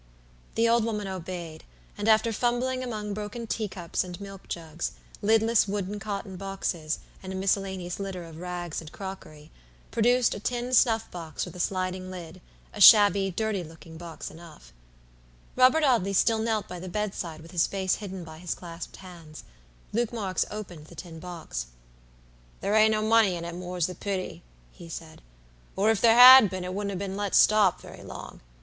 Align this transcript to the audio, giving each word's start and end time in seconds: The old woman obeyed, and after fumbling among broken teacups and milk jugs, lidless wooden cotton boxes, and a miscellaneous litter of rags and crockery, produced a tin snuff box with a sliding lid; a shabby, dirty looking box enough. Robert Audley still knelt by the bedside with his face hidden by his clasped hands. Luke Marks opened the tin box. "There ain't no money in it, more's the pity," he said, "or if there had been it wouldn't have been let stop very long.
The 0.55 0.67
old 0.67 0.83
woman 0.83 1.07
obeyed, 1.07 1.63
and 1.95 2.07
after 2.09 2.33
fumbling 2.33 2.83
among 2.83 3.13
broken 3.13 3.45
teacups 3.45 4.03
and 4.03 4.19
milk 4.19 4.47
jugs, 4.47 4.93
lidless 5.21 5.67
wooden 5.67 5.99
cotton 5.99 6.37
boxes, 6.37 6.97
and 7.21 7.31
a 7.31 7.35
miscellaneous 7.35 7.99
litter 7.99 8.23
of 8.23 8.37
rags 8.39 8.81
and 8.81 8.91
crockery, 8.91 9.51
produced 9.91 10.33
a 10.33 10.39
tin 10.39 10.73
snuff 10.73 11.11
box 11.11 11.45
with 11.45 11.55
a 11.55 11.59
sliding 11.59 12.09
lid; 12.09 12.41
a 12.73 12.81
shabby, 12.81 13.29
dirty 13.29 13.63
looking 13.63 13.97
box 13.97 14.31
enough. 14.31 14.73
Robert 15.55 15.83
Audley 15.83 16.13
still 16.13 16.39
knelt 16.39 16.67
by 16.67 16.79
the 16.79 16.89
bedside 16.89 17.39
with 17.41 17.51
his 17.51 17.67
face 17.67 17.97
hidden 17.97 18.23
by 18.23 18.39
his 18.39 18.55
clasped 18.55 18.95
hands. 18.95 19.43
Luke 19.93 20.11
Marks 20.11 20.45
opened 20.49 20.85
the 20.87 20.95
tin 20.95 21.19
box. 21.19 21.67
"There 22.61 22.73
ain't 22.73 22.93
no 22.93 23.03
money 23.03 23.35
in 23.35 23.45
it, 23.45 23.53
more's 23.53 23.85
the 23.85 23.93
pity," 23.93 24.41
he 24.71 24.89
said, 24.89 25.21
"or 25.75 25.91
if 25.91 26.01
there 26.01 26.15
had 26.17 26.49
been 26.49 26.63
it 26.63 26.73
wouldn't 26.73 26.89
have 26.89 26.97
been 26.97 27.15
let 27.15 27.35
stop 27.35 27.79
very 27.79 28.01
long. 28.01 28.39